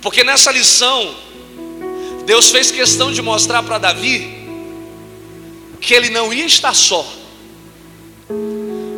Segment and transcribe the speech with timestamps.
[0.00, 1.14] Porque nessa lição,
[2.24, 4.38] Deus fez questão de mostrar para Davi
[5.80, 7.06] que ele não ia estar só,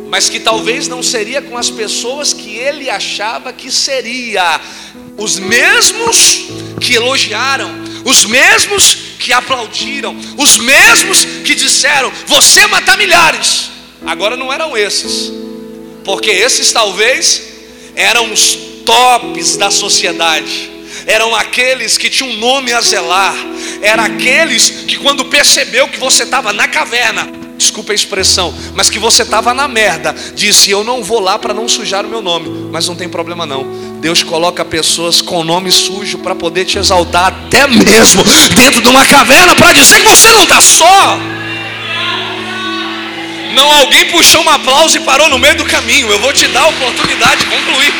[0.09, 4.59] mas que talvez não seria com as pessoas que ele achava que seria,
[5.17, 6.47] os mesmos
[6.81, 7.71] que elogiaram,
[8.03, 13.69] os mesmos que aplaudiram, os mesmos que disseram: Você mata milhares.
[14.05, 15.31] Agora não eram esses,
[16.03, 17.43] porque esses talvez
[17.95, 20.71] eram os tops da sociedade,
[21.11, 23.35] eram aqueles que tinham um nome a zelar,
[23.81, 28.97] eram aqueles que, quando percebeu que você estava na caverna, desculpa a expressão, mas que
[28.97, 32.69] você estava na merda, disse: Eu não vou lá para não sujar o meu nome,
[32.71, 33.65] mas não tem problema não.
[33.99, 38.23] Deus coloca pessoas com nome sujo para poder te exaltar, até mesmo
[38.55, 41.19] dentro de uma caverna, para dizer que você não está só.
[43.53, 46.09] Não alguém puxou um aplauso e parou no meio do caminho.
[46.09, 47.93] Eu vou te dar a oportunidade de concluir.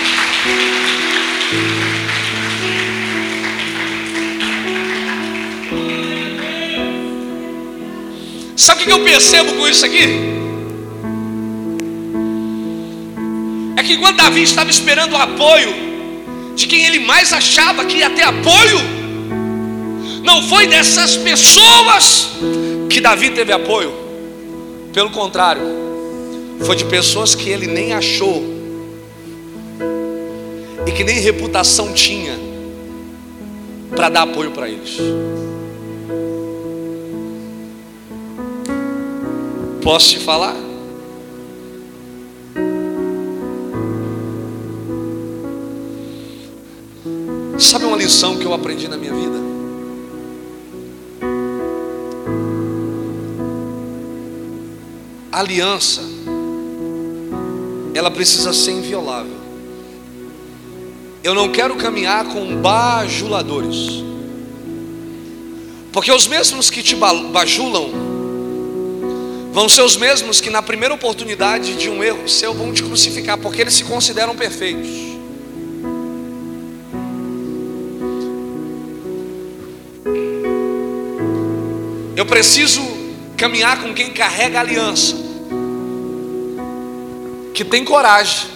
[8.62, 10.04] Sabe o que eu percebo com isso aqui?
[13.76, 15.74] É que quando Davi estava esperando o apoio
[16.56, 18.78] de quem ele mais achava que ia ter apoio,
[20.24, 22.30] não foi dessas pessoas
[22.88, 23.92] que Davi teve apoio,
[24.94, 25.64] pelo contrário,
[26.64, 28.44] foi de pessoas que ele nem achou
[30.86, 32.38] e que nem reputação tinha
[33.96, 35.00] para dar apoio para eles.
[39.82, 40.56] Posso te falar?
[47.58, 49.38] Sabe uma lição que eu aprendi na minha vida?
[55.32, 56.02] A aliança,
[57.96, 59.42] ela precisa ser inviolável.
[61.24, 64.04] Eu não quero caminhar com bajuladores,
[65.92, 68.11] porque os mesmos que te bajulam
[69.52, 73.38] vão ser os mesmos que na primeira oportunidade de um erro seu vão te crucificar,
[73.38, 74.90] porque eles se consideram perfeitos.
[82.16, 82.82] Eu preciso
[83.36, 85.16] caminhar com quem carrega aliança,
[87.54, 88.50] que tem coragem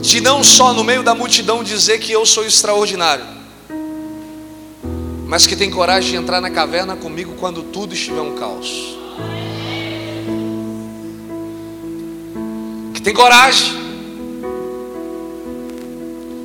[0.00, 3.24] de não só no meio da multidão dizer que eu sou extraordinário,
[5.26, 8.96] mas que tem coragem de entrar na caverna comigo quando tudo estiver um caos.
[12.92, 13.84] Que tem coragem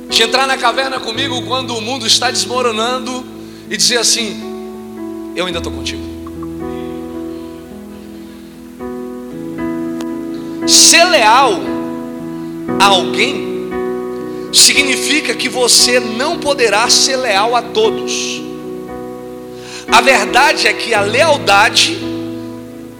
[0.08, 3.24] de entrar na caverna comigo quando o mundo está desmoronando
[3.70, 4.40] e dizer assim:
[5.36, 6.02] eu ainda estou contigo.
[10.66, 11.52] Ser leal
[12.78, 13.50] a alguém
[14.52, 18.49] significa que você não poderá ser leal a todos.
[19.92, 21.98] A verdade é que a lealdade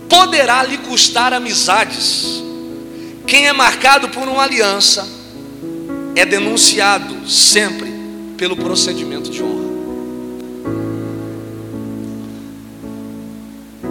[0.08, 2.42] poderá lhe custar amizades.
[3.26, 5.08] Quem é marcado por uma aliança
[6.16, 7.88] é denunciado sempre
[8.36, 9.70] pelo procedimento de honra.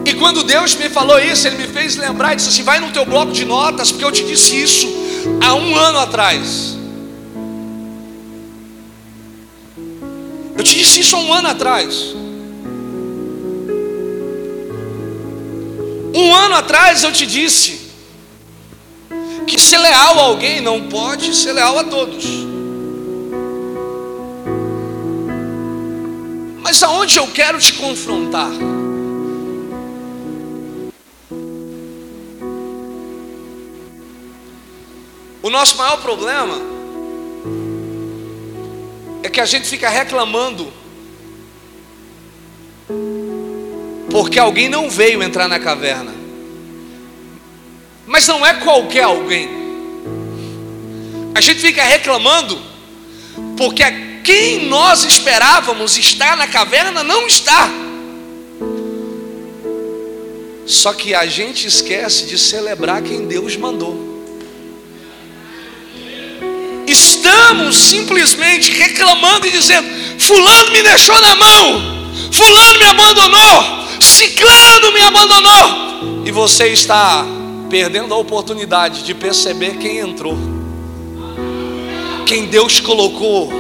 [0.06, 2.92] E quando Deus me falou isso, Ele me fez lembrar e disse assim: vai no
[2.92, 4.88] teu bloco de notas, porque eu te disse isso
[5.42, 6.78] há um ano atrás.
[10.58, 12.14] Eu te disse isso há um ano atrás.
[16.14, 17.90] Um ano atrás eu te disse
[19.48, 22.26] que ser leal a alguém não pode ser leal a todos.
[26.62, 28.52] Mas aonde eu quero te confrontar?
[35.42, 36.60] O nosso maior problema
[39.24, 40.72] é que a gente fica reclamando
[44.10, 46.14] porque alguém não veio entrar na caverna.
[48.06, 49.50] Mas não é qualquer alguém.
[51.36, 52.60] A gente fica reclamando
[53.56, 53.84] porque
[54.24, 57.70] quem nós esperávamos estar na caverna não está.
[60.66, 64.08] Só que a gente esquece de celebrar quem Deus mandou.
[66.86, 69.88] Estamos simplesmente reclamando e dizendo:
[70.20, 76.24] Fulano me deixou na mão, Fulano me abandonou, Ciclano me abandonou.
[76.26, 77.26] E você está
[77.70, 80.38] perdendo a oportunidade de perceber quem entrou,
[82.26, 83.52] quem Deus colocou,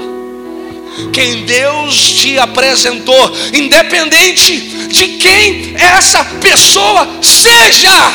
[1.13, 4.57] quem Deus te apresentou, independente
[4.87, 8.11] de quem essa pessoa seja,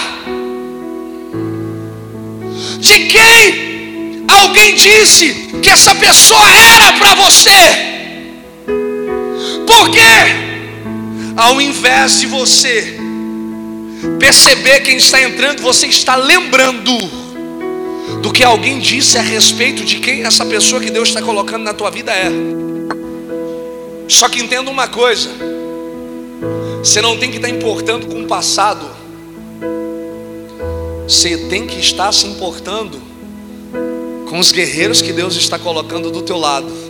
[2.81, 3.65] de quem
[4.29, 5.32] Alguém disse
[5.62, 7.50] que essa pessoa era para você.
[9.67, 10.44] Porque
[11.36, 12.96] ao invés de você
[14.19, 16.92] perceber quem está entrando, você está lembrando
[18.20, 21.75] do que alguém disse a respeito de quem essa pessoa que Deus está colocando na
[21.75, 22.31] tua vida é.
[24.08, 25.31] Só que entenda uma coisa:
[26.78, 28.87] você não tem que estar importando com o passado,
[31.08, 33.00] você tem que estar se importando
[34.28, 36.84] com os guerreiros que Deus está colocando do teu lado.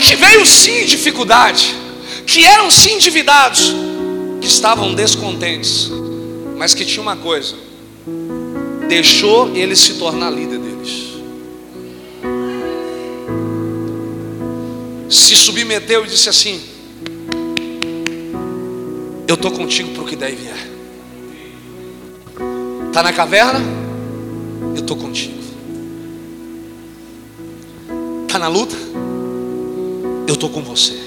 [0.00, 1.74] Que veio sim dificuldade,
[2.26, 3.74] que eram sim endividados,
[4.40, 5.90] que estavam descontentes,
[6.56, 7.54] mas que tinha uma coisa:
[8.88, 11.14] deixou ele se tornar líder deles.
[15.08, 16.60] Se submeteu e disse assim:
[19.28, 20.70] Eu estou contigo para o que der e vier.
[22.88, 23.60] Está na caverna?
[24.74, 25.34] Eu estou contigo.
[28.26, 28.76] Está na luta?
[30.26, 31.03] Eu estou com você.